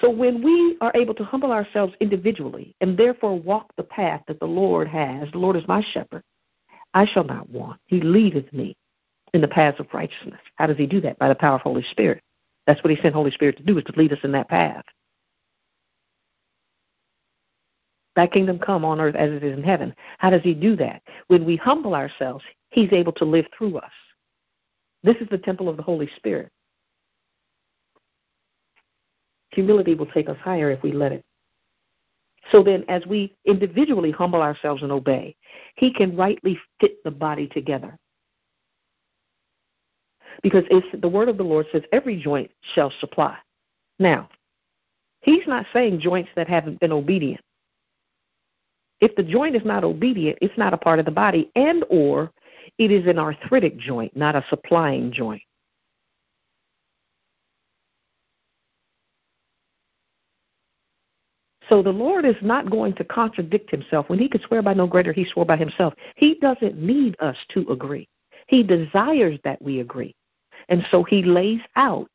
So 0.00 0.08
when 0.08 0.42
we 0.42 0.78
are 0.80 0.92
able 0.94 1.14
to 1.14 1.24
humble 1.24 1.52
ourselves 1.52 1.94
individually 2.00 2.74
and 2.80 2.96
therefore 2.96 3.38
walk 3.38 3.70
the 3.76 3.82
path 3.82 4.22
that 4.28 4.40
the 4.40 4.46
Lord 4.46 4.88
has, 4.88 5.30
the 5.30 5.38
Lord 5.38 5.56
is 5.56 5.68
my 5.68 5.84
shepherd, 5.92 6.22
I 6.94 7.04
shall 7.06 7.24
not 7.24 7.50
want. 7.50 7.80
He 7.86 8.00
leadeth 8.00 8.50
me 8.52 8.76
in 9.34 9.40
the 9.40 9.48
paths 9.48 9.78
of 9.78 9.86
righteousness. 9.92 10.40
How 10.56 10.66
does 10.66 10.78
he 10.78 10.86
do 10.86 11.00
that? 11.02 11.18
By 11.18 11.28
the 11.28 11.34
power 11.34 11.56
of 11.56 11.60
the 11.60 11.70
Holy 11.70 11.84
Spirit. 11.90 12.22
That's 12.66 12.82
what 12.82 12.90
he 12.90 13.00
sent 13.00 13.14
Holy 13.14 13.30
Spirit 13.30 13.58
to 13.58 13.62
do, 13.62 13.78
is 13.78 13.84
to 13.84 13.92
lead 13.96 14.12
us 14.12 14.18
in 14.24 14.32
that 14.32 14.48
path. 14.48 14.84
Thy 18.16 18.26
kingdom 18.26 18.58
come 18.58 18.84
on 18.84 19.00
earth 19.00 19.14
as 19.14 19.30
it 19.30 19.44
is 19.44 19.56
in 19.56 19.62
heaven. 19.62 19.94
How 20.18 20.30
does 20.30 20.42
he 20.42 20.54
do 20.54 20.76
that? 20.76 21.02
When 21.28 21.44
we 21.44 21.56
humble 21.56 21.94
ourselves, 21.94 22.44
he's 22.70 22.92
able 22.92 23.12
to 23.12 23.24
live 23.24 23.46
through 23.56 23.78
us. 23.78 23.92
This 25.02 25.16
is 25.16 25.28
the 25.30 25.38
temple 25.38 25.68
of 25.68 25.76
the 25.76 25.82
Holy 25.82 26.08
Spirit. 26.16 26.50
Humility 29.52 29.94
will 29.94 30.06
take 30.06 30.28
us 30.28 30.36
higher 30.42 30.70
if 30.70 30.82
we 30.82 30.92
let 30.92 31.12
it. 31.12 31.24
So 32.50 32.62
then, 32.62 32.84
as 32.88 33.04
we 33.06 33.36
individually 33.44 34.10
humble 34.10 34.42
ourselves 34.42 34.82
and 34.82 34.90
obey, 34.90 35.36
He 35.76 35.92
can 35.92 36.16
rightly 36.16 36.58
fit 36.80 37.02
the 37.04 37.10
body 37.10 37.46
together. 37.48 37.98
Because 40.42 40.64
the 40.94 41.08
word 41.08 41.28
of 41.28 41.36
the 41.36 41.42
Lord 41.42 41.66
says, 41.70 41.82
every 41.92 42.20
joint 42.20 42.50
shall 42.74 42.92
supply. 43.00 43.36
Now, 43.98 44.28
He's 45.20 45.46
not 45.46 45.66
saying 45.72 46.00
joints 46.00 46.30
that 46.34 46.48
haven't 46.48 46.80
been 46.80 46.92
obedient. 46.92 47.42
If 49.00 49.14
the 49.16 49.22
joint 49.22 49.56
is 49.56 49.64
not 49.64 49.84
obedient, 49.84 50.38
it's 50.40 50.56
not 50.56 50.74
a 50.74 50.78
part 50.78 50.98
of 50.98 51.04
the 51.04 51.10
body, 51.10 51.50
and 51.54 51.84
or 51.90 52.30
it 52.78 52.90
is 52.90 53.06
an 53.06 53.18
arthritic 53.18 53.78
joint, 53.78 54.16
not 54.16 54.34
a 54.34 54.44
supplying 54.48 55.12
joint. 55.12 55.42
So 61.70 61.82
the 61.82 61.90
Lord 61.90 62.26
is 62.26 62.36
not 62.42 62.68
going 62.68 62.94
to 62.94 63.04
contradict 63.04 63.70
himself. 63.70 64.08
When 64.08 64.18
he 64.18 64.28
could 64.28 64.42
swear 64.42 64.60
by 64.60 64.74
no 64.74 64.88
greater, 64.88 65.12
he 65.12 65.24
swore 65.24 65.44
by 65.44 65.56
himself. 65.56 65.94
He 66.16 66.34
doesn't 66.34 66.76
need 66.76 67.16
us 67.20 67.36
to 67.54 67.64
agree. 67.70 68.08
He 68.48 68.64
desires 68.64 69.38
that 69.44 69.62
we 69.62 69.78
agree. 69.78 70.14
And 70.68 70.84
so 70.90 71.04
he 71.04 71.22
lays 71.22 71.60
out 71.76 72.10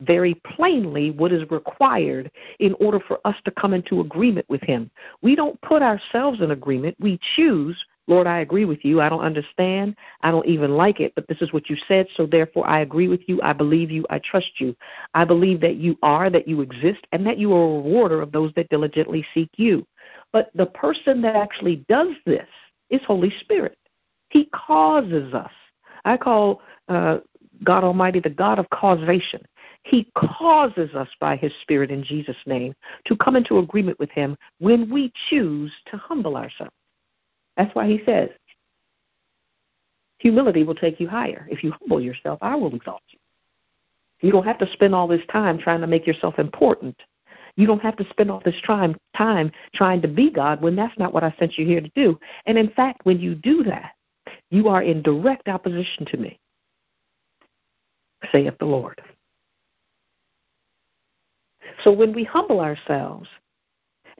very 0.00 0.34
plainly 0.46 1.10
what 1.10 1.32
is 1.32 1.50
required 1.50 2.30
in 2.60 2.74
order 2.74 3.00
for 3.00 3.18
us 3.26 3.34
to 3.44 3.50
come 3.50 3.74
into 3.74 4.00
agreement 4.00 4.46
with 4.48 4.62
him. 4.62 4.90
We 5.22 5.34
don't 5.34 5.60
put 5.60 5.82
ourselves 5.82 6.40
in 6.40 6.52
agreement. 6.52 6.96
We 7.00 7.18
choose 7.34 7.84
Lord, 8.10 8.26
I 8.26 8.40
agree 8.40 8.64
with 8.64 8.84
you. 8.84 9.00
I 9.00 9.08
don't 9.08 9.20
understand. 9.20 9.94
I 10.22 10.32
don't 10.32 10.44
even 10.46 10.72
like 10.72 10.98
it, 10.98 11.14
but 11.14 11.28
this 11.28 11.40
is 11.40 11.52
what 11.52 11.70
you 11.70 11.76
said, 11.86 12.08
so 12.16 12.26
therefore 12.26 12.66
I 12.66 12.80
agree 12.80 13.06
with 13.06 13.20
you. 13.28 13.40
I 13.40 13.52
believe 13.52 13.88
you. 13.92 14.04
I 14.10 14.18
trust 14.18 14.50
you. 14.58 14.74
I 15.14 15.24
believe 15.24 15.60
that 15.60 15.76
you 15.76 15.96
are, 16.02 16.28
that 16.28 16.48
you 16.48 16.60
exist, 16.60 17.06
and 17.12 17.24
that 17.24 17.38
you 17.38 17.54
are 17.54 17.62
a 17.62 17.76
rewarder 17.76 18.20
of 18.20 18.32
those 18.32 18.52
that 18.56 18.68
diligently 18.68 19.24
seek 19.32 19.50
you. 19.54 19.86
But 20.32 20.50
the 20.56 20.66
person 20.66 21.22
that 21.22 21.36
actually 21.36 21.84
does 21.88 22.08
this 22.26 22.48
is 22.90 23.00
Holy 23.06 23.32
Spirit. 23.38 23.78
He 24.30 24.46
causes 24.46 25.32
us. 25.32 25.52
I 26.04 26.16
call 26.16 26.62
uh, 26.88 27.18
God 27.62 27.84
Almighty 27.84 28.18
the 28.18 28.28
God 28.28 28.58
of 28.58 28.68
causation. 28.70 29.42
He 29.84 30.10
causes 30.16 30.96
us 30.96 31.08
by 31.20 31.36
His 31.36 31.52
Spirit 31.62 31.92
in 31.92 32.02
Jesus' 32.02 32.36
name 32.44 32.74
to 33.04 33.16
come 33.16 33.36
into 33.36 33.58
agreement 33.58 34.00
with 34.00 34.10
Him 34.10 34.36
when 34.58 34.90
we 34.90 35.12
choose 35.28 35.72
to 35.92 35.96
humble 35.96 36.36
ourselves. 36.36 36.74
That's 37.60 37.74
why 37.74 37.86
he 37.86 38.00
says, 38.06 38.30
humility 40.16 40.64
will 40.64 40.74
take 40.74 40.98
you 40.98 41.06
higher. 41.06 41.46
If 41.50 41.62
you 41.62 41.72
humble 41.72 42.00
yourself, 42.00 42.38
I 42.40 42.56
will 42.56 42.74
exalt 42.74 43.02
you. 43.10 43.18
You 44.22 44.32
don't 44.32 44.46
have 44.46 44.56
to 44.60 44.72
spend 44.72 44.94
all 44.94 45.06
this 45.06 45.20
time 45.30 45.58
trying 45.58 45.82
to 45.82 45.86
make 45.86 46.06
yourself 46.06 46.38
important. 46.38 46.96
You 47.56 47.66
don't 47.66 47.82
have 47.82 47.96
to 47.98 48.08
spend 48.08 48.30
all 48.30 48.40
this 48.42 48.58
time 48.66 48.96
time 49.14 49.52
trying 49.74 50.00
to 50.00 50.08
be 50.08 50.30
God 50.30 50.62
when 50.62 50.74
that's 50.74 50.98
not 50.98 51.12
what 51.12 51.22
I 51.22 51.34
sent 51.38 51.58
you 51.58 51.66
here 51.66 51.82
to 51.82 51.90
do. 51.94 52.18
And 52.46 52.56
in 52.56 52.70
fact, 52.70 53.04
when 53.04 53.20
you 53.20 53.34
do 53.34 53.62
that, 53.64 53.92
you 54.50 54.68
are 54.68 54.82
in 54.82 55.02
direct 55.02 55.46
opposition 55.46 56.06
to 56.06 56.16
me, 56.16 56.40
saith 58.32 58.56
the 58.58 58.64
Lord. 58.64 59.02
So 61.84 61.92
when 61.92 62.14
we 62.14 62.24
humble 62.24 62.60
ourselves, 62.60 63.28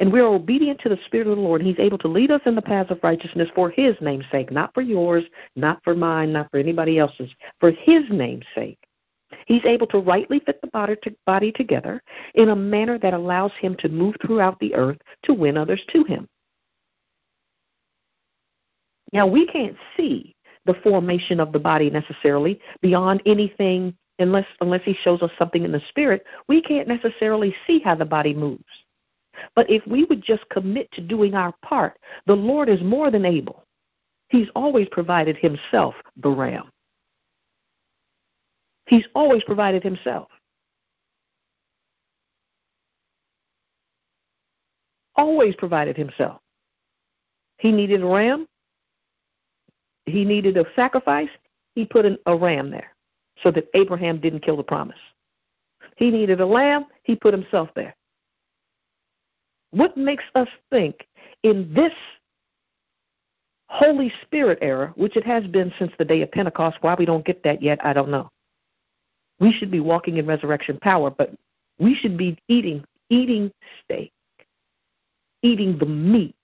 and 0.00 0.10
we're 0.10 0.26
obedient 0.26 0.80
to 0.80 0.88
the 0.88 0.98
Spirit 1.04 1.26
of 1.26 1.36
the 1.36 1.42
Lord, 1.42 1.60
and 1.60 1.68
He's 1.68 1.78
able 1.78 1.98
to 1.98 2.08
lead 2.08 2.30
us 2.30 2.40
in 2.46 2.54
the 2.54 2.62
paths 2.62 2.90
of 2.90 2.98
righteousness 3.02 3.50
for 3.54 3.70
His 3.70 3.94
name's 4.00 4.24
sake, 4.32 4.50
not 4.50 4.72
for 4.74 4.80
yours, 4.80 5.24
not 5.54 5.80
for 5.84 5.94
mine, 5.94 6.32
not 6.32 6.50
for 6.50 6.56
anybody 6.56 6.98
else's, 6.98 7.30
for 7.60 7.70
His 7.70 8.04
name's 8.10 8.46
sake. 8.54 8.78
He's 9.46 9.64
able 9.64 9.86
to 9.88 9.98
rightly 9.98 10.40
fit 10.40 10.60
the 10.60 10.96
body 11.26 11.52
together 11.52 12.02
in 12.34 12.48
a 12.48 12.56
manner 12.56 12.98
that 12.98 13.14
allows 13.14 13.52
Him 13.60 13.76
to 13.78 13.88
move 13.88 14.16
throughout 14.20 14.58
the 14.58 14.74
earth 14.74 14.98
to 15.24 15.34
win 15.34 15.58
others 15.58 15.82
to 15.92 16.02
Him. 16.04 16.26
Now, 19.12 19.26
we 19.26 19.46
can't 19.46 19.76
see 19.96 20.34
the 20.64 20.74
formation 20.82 21.40
of 21.40 21.52
the 21.52 21.58
body 21.58 21.90
necessarily 21.90 22.60
beyond 22.80 23.22
anything 23.26 23.94
unless 24.18 24.46
unless 24.60 24.82
he 24.84 24.92
shows 24.92 25.22
us 25.22 25.30
something 25.38 25.64
in 25.64 25.72
the 25.72 25.80
spirit 25.88 26.26
we 26.46 26.60
can't 26.60 26.86
necessarily 26.86 27.54
see 27.66 27.80
how 27.80 27.94
the 27.94 28.04
body 28.04 28.34
moves 28.34 28.62
but 29.54 29.68
if 29.70 29.86
we 29.86 30.04
would 30.04 30.22
just 30.22 30.48
commit 30.48 30.90
to 30.92 31.00
doing 31.00 31.34
our 31.34 31.54
part, 31.62 31.98
the 32.26 32.34
Lord 32.34 32.68
is 32.68 32.80
more 32.82 33.10
than 33.10 33.24
able. 33.24 33.64
He's 34.28 34.48
always 34.54 34.88
provided 34.90 35.36
himself 35.36 35.94
the 36.16 36.30
ram. 36.30 36.70
He's 38.86 39.06
always 39.14 39.44
provided 39.44 39.82
himself. 39.82 40.28
Always 45.16 45.54
provided 45.56 45.96
himself. 45.96 46.40
He 47.58 47.72
needed 47.72 48.02
a 48.02 48.06
ram. 48.06 48.46
He 50.06 50.24
needed 50.24 50.56
a 50.56 50.64
sacrifice. 50.74 51.28
He 51.74 51.84
put 51.84 52.06
an, 52.06 52.18
a 52.26 52.34
ram 52.34 52.70
there 52.70 52.94
so 53.42 53.50
that 53.50 53.68
Abraham 53.74 54.18
didn't 54.20 54.40
kill 54.40 54.56
the 54.56 54.62
promise. 54.62 54.98
He 55.96 56.10
needed 56.10 56.40
a 56.40 56.46
lamb. 56.46 56.86
He 57.02 57.14
put 57.14 57.34
himself 57.34 57.68
there. 57.74 57.94
What 59.70 59.96
makes 59.96 60.24
us 60.34 60.48
think 60.70 61.06
in 61.42 61.72
this 61.74 61.92
Holy 63.68 64.12
Spirit 64.22 64.58
era, 64.62 64.92
which 64.96 65.16
it 65.16 65.24
has 65.24 65.46
been 65.46 65.72
since 65.78 65.92
the 65.96 66.04
day 66.04 66.22
of 66.22 66.32
Pentecost, 66.32 66.78
why 66.80 66.96
we 66.98 67.04
don't 67.04 67.24
get 67.24 67.42
that 67.44 67.62
yet, 67.62 67.78
I 67.84 67.92
don't 67.92 68.10
know. 68.10 68.30
We 69.38 69.52
should 69.52 69.70
be 69.70 69.80
walking 69.80 70.16
in 70.16 70.26
resurrection 70.26 70.78
power, 70.82 71.10
but 71.10 71.32
we 71.78 71.94
should 71.94 72.18
be 72.18 72.36
eating 72.48 72.84
eating 73.10 73.50
steak, 73.82 74.12
eating 75.42 75.76
the 75.78 75.86
meat, 75.86 76.36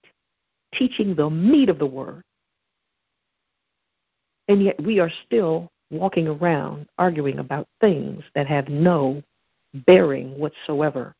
teaching 0.74 1.14
the 1.14 1.30
meat 1.30 1.68
of 1.68 1.78
the 1.78 1.86
word. 1.86 2.22
And 4.48 4.62
yet 4.62 4.80
we 4.82 4.98
are 5.00 5.10
still 5.24 5.70
walking 5.90 6.26
around 6.26 6.86
arguing 6.98 7.38
about 7.38 7.68
things 7.80 8.24
that 8.34 8.46
have 8.46 8.68
no 8.68 9.22
bearing 9.86 10.38
whatsoever 10.38 11.14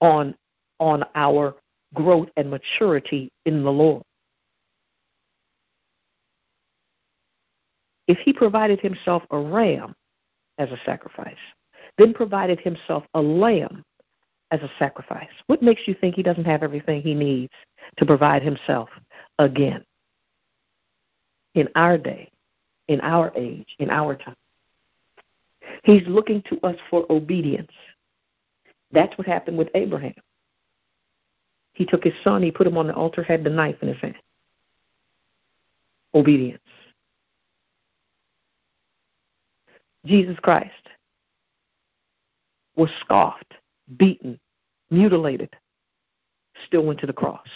on 0.00 0.34
on 0.78 1.04
our 1.14 1.54
growth 1.94 2.28
and 2.36 2.50
maturity 2.50 3.30
in 3.46 3.64
the 3.64 3.72
Lord. 3.72 4.02
If 8.06 8.18
he 8.18 8.32
provided 8.32 8.80
himself 8.80 9.22
a 9.30 9.38
ram 9.38 9.94
as 10.58 10.70
a 10.70 10.78
sacrifice, 10.84 11.34
then 11.98 12.12
provided 12.12 12.60
himself 12.60 13.04
a 13.14 13.20
lamb 13.20 13.82
as 14.50 14.60
a 14.60 14.70
sacrifice, 14.78 15.28
what 15.46 15.62
makes 15.62 15.82
you 15.86 15.94
think 15.94 16.14
he 16.14 16.22
doesn't 16.22 16.44
have 16.44 16.62
everything 16.62 17.02
he 17.02 17.14
needs 17.14 17.52
to 17.96 18.06
provide 18.06 18.42
himself 18.42 18.88
again? 19.38 19.84
In 21.54 21.68
our 21.74 21.98
day, 21.98 22.30
in 22.88 23.00
our 23.00 23.32
age, 23.34 23.74
in 23.78 23.90
our 23.90 24.14
time. 24.14 24.36
He's 25.82 26.06
looking 26.06 26.42
to 26.42 26.60
us 26.60 26.76
for 26.90 27.06
obedience. 27.10 27.72
That's 28.96 29.18
what 29.18 29.26
happened 29.26 29.58
with 29.58 29.68
Abraham. 29.74 30.14
He 31.74 31.84
took 31.84 32.02
his 32.02 32.14
son, 32.24 32.42
he 32.42 32.50
put 32.50 32.66
him 32.66 32.78
on 32.78 32.86
the 32.86 32.94
altar, 32.94 33.22
had 33.22 33.44
the 33.44 33.50
knife 33.50 33.76
in 33.82 33.88
his 33.88 34.00
hand. 34.00 34.14
Obedience. 36.14 36.62
Jesus 40.06 40.38
Christ 40.38 40.72
was 42.74 42.88
scoffed, 43.02 43.52
beaten, 43.98 44.40
mutilated, 44.90 45.50
still 46.66 46.86
went 46.86 46.98
to 47.00 47.06
the 47.06 47.12
cross. 47.12 47.46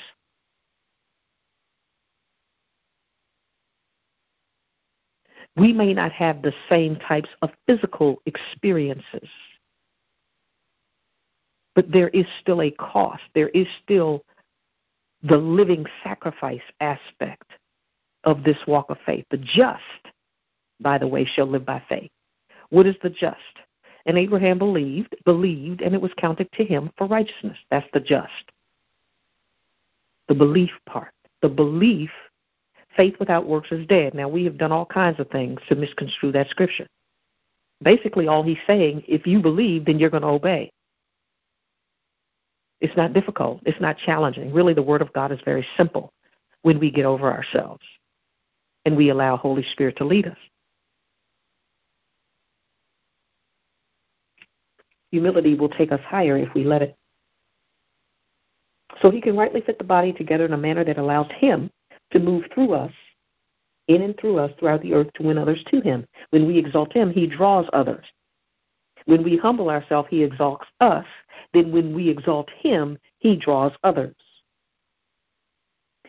We 5.57 5.73
may 5.73 5.95
not 5.95 6.13
have 6.13 6.43
the 6.43 6.53
same 6.69 6.97
types 6.97 7.31
of 7.41 7.49
physical 7.67 8.21
experiences, 8.27 9.31
but 11.81 11.91
there 11.91 12.09
is 12.09 12.27
still 12.43 12.61
a 12.61 12.71
cost. 12.73 13.23
There 13.35 13.49
is 13.49 13.67
still 13.83 14.23
the 15.23 15.39
living 15.39 15.87
sacrifice 16.05 16.61
aspect 16.81 17.47
of 18.25 18.45
this 18.45 18.59
walk 18.67 18.91
of 18.91 18.99
faith. 19.07 19.25
The 19.31 19.39
just, 19.39 20.13
by 20.79 20.99
the 20.99 21.09
way, 21.09 21.25
shall 21.25 21.47
live 21.47 21.65
by 21.65 21.83
faith. 21.89 22.11
What 22.69 22.85
is 22.85 22.97
the 23.03 23.09
just? 23.09 23.39
And 24.05 24.19
Abraham 24.19 24.59
believed, 24.59 25.17
believed, 25.25 25.81
and 25.81 25.95
it 25.95 26.03
was 26.03 26.13
counted 26.19 26.53
to 26.53 26.65
him 26.67 26.91
for 26.99 27.07
righteousness. 27.07 27.57
That's 27.71 27.89
the 27.95 28.01
just. 28.01 28.53
The 30.29 30.35
belief 30.35 30.73
part. 30.85 31.15
The 31.41 31.49
belief, 31.49 32.11
faith 32.95 33.15
without 33.19 33.47
works 33.47 33.73
is 33.73 33.87
dead. 33.87 34.13
Now, 34.13 34.29
we 34.29 34.45
have 34.45 34.59
done 34.59 34.71
all 34.71 34.85
kinds 34.85 35.19
of 35.19 35.31
things 35.31 35.61
to 35.71 35.77
misconstrue 35.77 36.33
that 36.33 36.51
scripture. 36.51 36.89
Basically, 37.83 38.29
all 38.29 38.43
he's 38.43 38.59
saying, 38.67 39.03
if 39.09 39.27
you 39.27 39.41
believe, 39.41 39.87
then 39.87 39.99
you're 39.99 40.11
going 40.11 40.25
to 40.25 40.29
obey. 40.29 40.71
It's 42.81 42.97
not 42.97 43.13
difficult. 43.13 43.61
It's 43.67 43.81
not 43.81 43.99
challenging. 43.99 44.53
Really, 44.53 44.75
the 44.75 44.83
Word 44.83 45.03
of 45.03 45.13
God 45.13 45.33
is 45.33 45.41
very 45.45 45.67
simple 45.77 46.13
when 46.63 46.79
we 46.79 46.91
get 46.91 47.05
over 47.05 47.33
ourselves 47.33 47.83
and 48.85 48.97
we 48.97 49.11
allow 49.11 49.37
Holy 49.37 49.63
Spirit 49.73 49.97
to 49.99 50.05
lead 50.05 50.27
us. 50.27 50.37
Humility 55.11 55.55
will 55.55 55.69
take 55.69 55.93
us 55.93 56.01
higher 56.07 56.37
if 56.37 56.53
we 56.55 56.65
let 56.65 56.83
it. 56.83 56.97
So 59.03 59.11
he 59.11 59.21
can 59.21 59.37
rightly 59.37 59.61
fit 59.61 59.79
the 59.79 59.85
body 59.85 60.13
together 60.13 60.45
in 60.45 60.53
a 60.53 60.59
manner 60.59 60.85
that 60.85 60.99
allows 60.99 61.31
him 61.33 61.71
to 62.13 62.19
move 62.19 62.45
through 62.55 62.75
us, 62.75 62.93
in 63.89 64.03
and 64.03 64.17
through 64.19 64.39
us 64.39 64.53
throughout 64.59 64.83
the 64.83 64.95
earth 64.95 65.09
to 65.15 65.23
win 65.23 65.39
others 65.39 65.63
to 65.69 65.81
him. 65.81 66.07
When 66.31 66.47
we 66.47 66.59
exalt 66.59 66.93
him, 66.93 67.11
he 67.11 67.27
draws 67.27 67.67
others. 67.73 68.05
When 69.11 69.25
we 69.25 69.37
humble 69.37 69.71
ourselves, 69.71 70.07
he 70.09 70.23
exalts 70.23 70.67
us. 70.79 71.05
Then 71.53 71.73
when 71.73 71.93
we 71.97 72.09
exalt 72.09 72.49
him, 72.49 72.97
he 73.19 73.35
draws 73.35 73.73
others. 73.83 74.15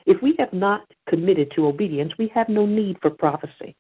If 0.06 0.22
we 0.22 0.36
have 0.38 0.54
not 0.54 0.84
committed 1.08 1.50
to 1.56 1.66
obedience, 1.66 2.14
we 2.20 2.28
have 2.28 2.48
no 2.48 2.68
need 2.68 3.00
for 3.02 3.10
prophecy. 3.10 3.76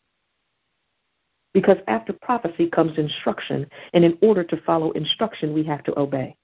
Because 1.54 1.78
after 1.88 2.14
prophecy 2.14 2.68
comes 2.68 2.98
instruction, 2.98 3.68
and 3.94 4.04
in 4.04 4.18
order 4.24 4.44
to 4.44 4.60
follow 4.66 4.90
instruction, 4.94 5.54
we 5.54 5.62
have 5.66 5.84
to 5.84 6.00
obey. 6.00 6.36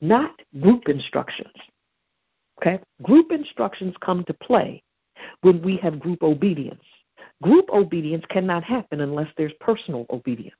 Not 0.00 0.30
group 0.60 0.88
instructions. 0.88 1.56
Okay? 2.58 2.78
Group 3.02 3.32
instructions 3.32 3.96
come 4.00 4.22
to 4.26 4.34
play 4.34 4.80
when 5.40 5.60
we 5.60 5.76
have 5.78 5.98
group 5.98 6.22
obedience. 6.22 6.84
Group 7.42 7.68
obedience 7.70 8.24
cannot 8.28 8.62
happen 8.62 9.00
unless 9.00 9.28
there's 9.36 9.54
personal 9.58 10.06
obedience. 10.08 10.54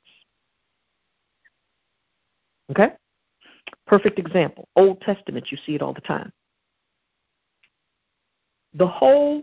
Okay? 2.70 2.90
Perfect 3.86 4.18
example. 4.18 4.68
Old 4.76 5.00
Testament, 5.00 5.50
you 5.50 5.58
see 5.66 5.74
it 5.74 5.82
all 5.82 5.92
the 5.92 6.00
time. 6.00 6.32
The 8.74 8.86
whole 8.86 9.42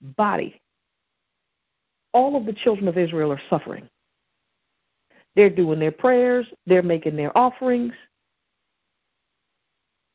body 0.00 0.60
all 2.12 2.36
of 2.36 2.46
the 2.46 2.52
children 2.52 2.88
of 2.88 2.98
Israel 2.98 3.32
are 3.32 3.40
suffering. 3.50 3.88
They're 5.36 5.50
doing 5.50 5.78
their 5.78 5.92
prayers, 5.92 6.46
they're 6.66 6.82
making 6.82 7.16
their 7.16 7.36
offerings, 7.36 7.92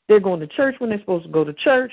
they're 0.10 0.20
going 0.20 0.42
to 0.42 0.48
church 0.48 0.76
when 0.80 0.90
they're 0.90 1.00
supposed 1.00 1.26
to 1.26 1.32
go 1.32 1.44
to 1.44 1.54
church. 1.54 1.92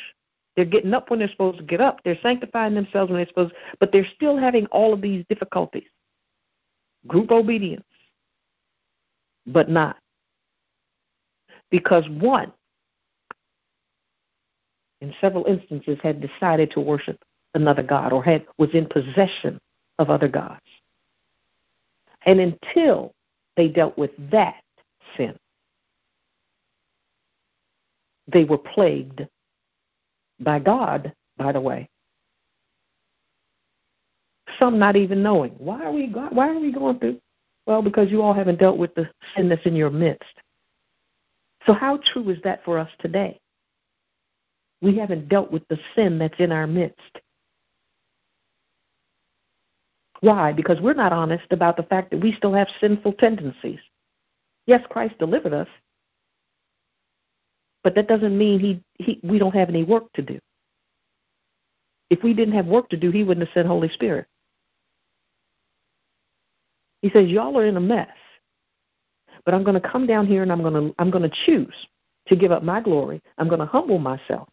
They're 0.57 0.65
getting 0.65 0.93
up 0.93 1.11
when 1.11 1.21
they're 1.21 1.29
supposed 1.29 1.59
to 1.59 1.65
get 1.65 1.81
up. 1.81 2.01
They're 2.05 2.19
sanctifying 2.23 2.75
themselves 2.75 3.09
when 3.09 3.19
they're 3.19 3.29
supposed, 3.29 3.55
but 3.79 3.93
they're 3.93 4.07
still 4.17 4.37
having 4.37 4.67
all 4.67 4.93
of 4.93 5.01
these 5.01 5.25
difficulties. 5.29 5.89
Group 7.07 7.31
obedience, 7.31 7.87
but 9.47 9.71
not. 9.71 9.97
Because 11.71 12.09
one, 12.09 12.53
in 15.01 15.15
several 15.21 15.45
instances, 15.47 15.99
had 16.03 16.21
decided 16.21 16.71
to 16.73 16.81
worship 16.81 17.19
another 17.55 17.83
God 17.83 18.13
or 18.13 18.23
had 18.23 18.45
was 18.59 18.71
in 18.75 18.87
possession 18.87 19.61
of 19.99 20.11
other 20.11 20.29
gods. 20.29 20.61
And 22.27 22.41
until 22.41 23.13
they 23.57 23.69
dealt 23.69 23.97
with 23.97 24.11
that 24.31 24.63
sin, 25.17 25.37
they 28.27 28.45
were 28.45 28.59
plagued 28.59 29.27
by 30.41 30.59
God, 30.59 31.13
by 31.37 31.53
the 31.53 31.61
way. 31.61 31.89
Some 34.59 34.79
not 34.79 34.97
even 34.97 35.23
knowing. 35.23 35.53
Why 35.59 35.85
are 35.85 35.93
we 35.93 36.07
why 36.09 36.49
are 36.49 36.59
we 36.59 36.73
going 36.73 36.99
through? 36.99 37.21
Well, 37.67 37.83
because 37.83 38.11
you 38.11 38.23
all 38.23 38.35
haven't 38.35 38.59
dealt 38.59 38.79
with 38.79 38.95
the 38.95 39.09
sin 39.37 39.49
that's 39.49 39.65
in 39.65 39.77
your 39.77 39.91
midst. 39.91 40.35
So 41.71 41.75
how 41.75 42.01
true 42.13 42.29
is 42.31 42.39
that 42.43 42.65
for 42.65 42.81
us 42.81 42.91
today? 42.99 43.39
We 44.83 44.99
haven't 44.99 45.29
dealt 45.29 45.53
with 45.53 45.63
the 45.69 45.79
sin 45.95 46.19
that's 46.19 46.41
in 46.41 46.51
our 46.51 46.67
midst. 46.67 47.21
Why? 50.19 50.53
Because 50.53 50.81
we're 50.81 50.95
not 50.95 51.13
honest 51.13 51.45
about 51.53 51.77
the 51.77 51.85
fact 51.85 52.11
that 52.11 52.21
we 52.21 52.33
still 52.33 52.53
have 52.55 52.67
sinful 52.81 53.13
tendencies. 53.13 53.79
Yes, 54.67 54.83
Christ 54.91 55.17
delivered 55.21 55.53
us, 55.53 55.69
but 57.85 57.95
that 57.95 58.09
doesn't 58.09 58.37
mean 58.37 58.59
he, 58.59 58.83
he 58.95 59.21
we 59.23 59.39
don't 59.39 59.55
have 59.55 59.69
any 59.69 59.85
work 59.85 60.13
to 60.15 60.23
do. 60.23 60.41
If 62.11 62.25
we 62.25 62.35
didn't 62.35 62.55
have 62.55 62.67
work 62.67 62.89
to 62.89 62.97
do, 62.97 63.13
he 63.13 63.23
wouldn't 63.23 63.47
have 63.47 63.55
sent 63.55 63.69
Holy 63.69 63.91
Spirit. 63.91 64.27
He 67.01 67.11
says, 67.11 67.29
Y'all 67.29 67.57
are 67.57 67.67
in 67.67 67.77
a 67.77 67.81
mess. 67.81 68.09
But 69.45 69.55
I'm 69.55 69.65
going 69.65 69.81
to 69.81 69.89
come 69.89 70.07
down 70.07 70.27
here 70.27 70.43
and 70.43 70.53
I'm 70.53 70.63
going 70.63 70.75
to 70.75 70.95
I'm 70.99 71.11
going 71.11 71.29
to 71.29 71.37
choose 71.47 71.75
to 72.29 72.37
give 72.37 72.53
up 72.53 72.63
my 72.63 72.81
glory. 72.81 73.21
I'm 73.39 73.49
going 73.49 73.61
to 73.61 73.67
humble 73.67 73.99
myself 73.99 74.49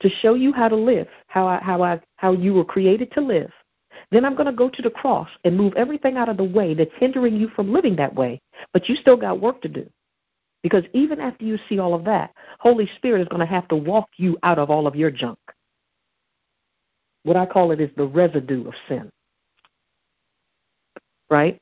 to 0.00 0.08
show 0.08 0.34
you 0.34 0.52
how 0.52 0.68
to 0.68 0.76
live, 0.76 1.06
how 1.26 1.46
I, 1.46 1.58
how 1.62 1.82
I, 1.82 2.00
how 2.16 2.32
you 2.32 2.54
were 2.54 2.64
created 2.64 3.12
to 3.12 3.20
live. 3.20 3.50
Then 4.10 4.24
I'm 4.24 4.34
going 4.34 4.46
to 4.46 4.52
go 4.52 4.68
to 4.68 4.82
the 4.82 4.90
cross 4.90 5.28
and 5.44 5.56
move 5.56 5.74
everything 5.76 6.16
out 6.16 6.28
of 6.28 6.36
the 6.36 6.44
way 6.44 6.74
that's 6.74 6.90
hindering 6.98 7.36
you 7.36 7.48
from 7.54 7.72
living 7.72 7.96
that 7.96 8.14
way, 8.14 8.40
but 8.72 8.88
you 8.88 8.96
still 8.96 9.16
got 9.16 9.40
work 9.40 9.60
to 9.62 9.68
do. 9.68 9.88
Because 10.62 10.84
even 10.92 11.20
after 11.20 11.44
you 11.44 11.58
see 11.68 11.78
all 11.78 11.94
of 11.94 12.04
that, 12.04 12.32
Holy 12.58 12.88
Spirit 12.96 13.22
is 13.22 13.28
going 13.28 13.40
to 13.40 13.46
have 13.46 13.68
to 13.68 13.76
walk 13.76 14.08
you 14.16 14.38
out 14.42 14.58
of 14.58 14.70
all 14.70 14.86
of 14.86 14.96
your 14.96 15.10
junk. 15.10 15.38
What 17.22 17.36
I 17.36 17.46
call 17.46 17.70
it 17.70 17.80
is 17.80 17.90
the 17.96 18.06
residue 18.06 18.66
of 18.66 18.74
sin. 18.88 19.10
Right? 21.28 21.60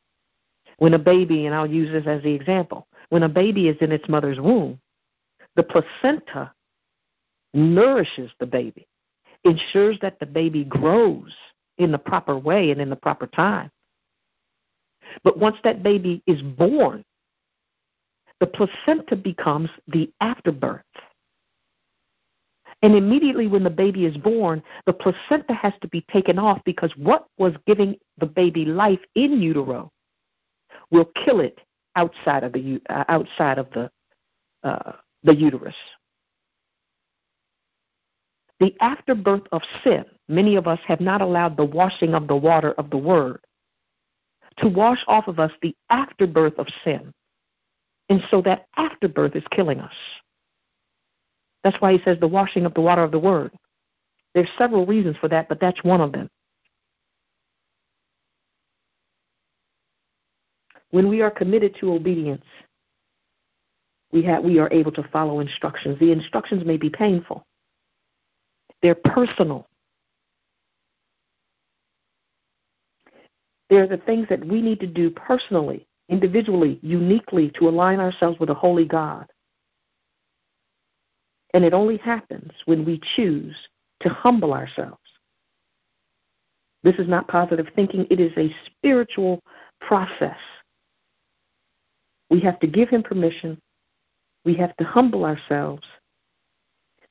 When 0.79 0.95
a 0.95 0.99
baby, 0.99 1.47
and 1.47 1.55
I'll 1.55 1.71
use 1.71 1.91
this 1.91 2.07
as 2.07 2.23
the 2.23 2.33
example, 2.33 2.87
when 3.11 3.25
a 3.25 3.29
baby 3.29 3.69
is 3.69 3.77
in 3.81 3.93
its 3.93 4.09
mother's 4.09 4.41
womb, 4.41 4.81
the 5.57 5.63
placenta 5.63 6.53
nourishes 7.53 8.31
the 8.39 8.47
baby, 8.47 8.87
ensures 9.45 9.99
that 10.03 10.21
the 10.21 10.27
baby 10.27 10.65
grows 10.65 11.35
in 11.79 11.91
the 11.91 11.99
proper 11.99 12.39
way 12.39 12.71
and 12.71 12.81
in 12.81 12.91
the 12.91 12.97
proper 12.97 13.27
time. 13.27 13.71
But 15.25 15.39
once 15.39 15.57
that 15.65 15.83
baby 15.83 16.23
is 16.27 16.43
born, 16.43 17.05
the 18.41 18.47
placenta 18.47 19.17
becomes 19.17 19.71
the 19.89 20.13
afterbirth. 20.21 20.83
And 22.83 22.95
immediately 22.95 23.49
when 23.49 23.65
the 23.65 23.71
baby 23.71 24.07
is 24.07 24.17
born, 24.17 24.63
the 24.87 24.93
placenta 24.93 25.55
has 25.55 25.73
to 25.81 25.89
be 25.89 26.05
taken 26.13 26.39
off 26.39 26.61
because 26.65 26.93
what 26.97 27.27
was 27.37 27.55
giving 27.67 27.97
the 28.19 28.27
baby 28.27 28.65
life 28.65 29.01
in 29.17 29.43
utero 29.43 29.91
will 30.91 31.11
kill 31.25 31.41
it 31.41 31.59
outside 31.97 32.45
of 32.45 32.53
the 32.53 32.81
uh, 32.89 33.05
outside 33.09 33.59
of 33.59 33.69
the 33.71 33.91
uh, 34.63 34.93
the 35.23 35.35
uterus. 35.35 35.75
The 38.61 38.75
afterbirth 38.81 39.47
of 39.53 39.63
sin, 39.85 40.05
many 40.29 40.57
of 40.57 40.67
us 40.67 40.81
have 40.87 41.01
not 41.01 41.21
allowed 41.21 41.57
the 41.57 41.65
washing 41.65 42.15
of 42.15 42.27
the 42.27 42.37
water 42.37 42.73
of 42.73 42.91
the 42.91 42.97
word 42.97 43.41
to 44.59 44.69
wash 44.69 45.05
off 45.07 45.29
of 45.29 45.39
us 45.39 45.53
the 45.63 45.75
afterbirth 45.91 46.59
of 46.59 46.67
sin. 46.85 47.13
And 48.09 48.23
so 48.31 48.43
that 48.43 48.67
afterbirth 48.77 49.37
is 49.37 49.45
killing 49.51 49.81
us. 49.81 49.93
That's 51.63 51.81
why 51.81 51.93
he 51.93 52.03
says 52.05 52.19
the 52.19 52.29
washing 52.29 52.65
of 52.65 52.75
the 52.75 52.81
water 52.81 53.03
of 53.03 53.11
the 53.11 53.19
word. 53.19 53.53
There's 54.35 54.49
several 54.57 54.87
reasons 54.87 55.17
for 55.19 55.29
that, 55.29 55.49
but 55.49 55.61
that's 55.61 55.83
one 55.85 56.01
of 56.01 56.13
them. 56.13 56.29
When 60.91 61.09
we 61.09 61.21
are 61.23 61.31
committed 61.31 61.77
to 61.81 61.93
obedience, 61.93 62.45
we, 64.11 64.23
have, 64.23 64.43
we 64.43 64.59
are 64.59 64.73
able 64.73 64.93
to 64.93 65.03
follow 65.13 65.41
instructions. 65.41 65.99
The 65.99 66.13
instructions 66.13 66.65
may 66.65 66.77
be 66.77 66.91
painful, 66.91 67.45
they're 68.83 68.95
personal. 68.95 69.67
They're 73.71 73.87
the 73.87 73.99
things 73.99 74.27
that 74.31 74.43
we 74.43 74.63
need 74.63 74.81
to 74.81 74.87
do 74.87 75.11
personally, 75.11 75.87
individually, 76.09 76.79
uniquely 76.83 77.51
to 77.59 77.69
align 77.69 78.01
ourselves 78.01 78.39
with 78.41 78.49
a 78.49 78.55
holy 78.55 78.87
God. 78.87 79.27
And 81.53 81.65
it 81.65 81.75
only 81.75 81.99
happens 81.99 82.51
when 82.65 82.85
we 82.87 83.01
choose 83.15 83.55
to 84.01 84.09
humble 84.09 84.55
ourselves. 84.55 84.97
This 86.83 86.97
is 86.97 87.09
not 87.09 87.29
positive 87.29 87.67
thinking, 87.75 88.07
it 88.11 88.21
is 88.21 88.33
a 88.37 88.55
spiritual 88.67 89.43
process. 89.81 90.39
We 92.31 92.41
have 92.41 92.61
to 92.61 92.67
give 92.67 92.89
Him 92.89 93.03
permission. 93.03 93.61
We 94.45 94.55
have 94.55 94.77
to 94.77 94.85
humble 94.85 95.25
ourselves. 95.25 95.87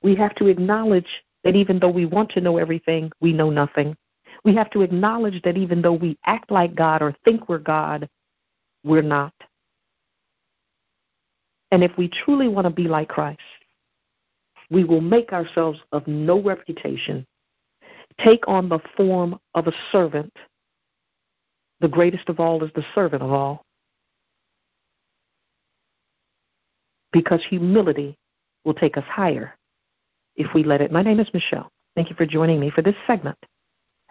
We 0.01 0.15
have 0.15 0.36
to 0.36 0.47
acknowledge 0.47 1.08
that 1.43 1.56
even 1.56 1.80
though 1.80 1.89
we 1.89 2.06
want 2.06 2.30
to 2.32 2.41
know 2.41 2.58
everything, 2.58 3.12
we 3.21 3.34
know 3.34 3.49
nothing. 3.49 3.95
We 4.43 4.56
have 4.56 4.69
to 4.71 4.82
acknowledge 4.82 5.41
that 5.43 5.58
even 5.58 5.82
though 5.82 5.93
we 5.93 6.17
act 6.25 6.51
like 6.51 6.75
God 6.75 7.01
or 7.01 7.15
think 7.25 7.49
we're 7.49 7.58
God, 7.58 8.08
we're 8.84 9.01
not. 9.01 9.34
And 11.71 11.84
if 11.84 11.91
we 11.97 12.10
truly 12.25 12.47
want 12.47 12.65
to 12.65 12.71
be 12.71 12.88
like 12.88 13.10
Christ, 13.10 13.41
we 14.69 14.84
will 14.84 15.01
make 15.01 15.34
ourselves 15.34 15.80
of 15.91 16.08
no 16.08 16.41
reputation, 16.41 17.25
take 18.23 18.47
on 18.47 18.69
the 18.69 18.80
form 18.95 19.39
of 19.53 19.67
a 19.67 19.73
servant. 19.91 20.34
The 21.80 21.88
greatest 21.88 22.30
of 22.30 22.39
all 22.39 22.63
is 22.63 22.71
the 22.75 22.86
servant 22.95 23.21
of 23.23 23.32
all. 23.32 23.63
Because 27.12 27.43
humility 27.50 28.17
will 28.65 28.74
take 28.74 28.98
us 28.98 29.06
higher 29.06 29.56
if 30.36 30.54
we 30.54 30.63
let 30.63 30.82
it. 30.82 30.91
My 30.91 31.02
name 31.02 31.20
is 31.20 31.34
Michelle. 31.34 31.70
Thank 31.96 32.10
you 32.10 32.15
for 32.15 32.26
joining 32.26 32.60
me 32.60 32.70
for 32.70 32.82
this 32.82 32.96
segment 33.08 33.38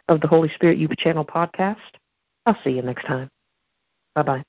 of 0.09 0.21
the 0.21 0.29
Holy 0.29 0.49
Spirit 0.49 0.79
Youth 0.79 0.97
Channel 0.97 1.25
podcast. 1.25 1.77
I'll 2.47 2.59
see 2.63 2.71
you 2.71 2.83
next 2.83 3.05
time. 3.07 3.29
Bye 4.15 4.23
bye. 4.23 4.45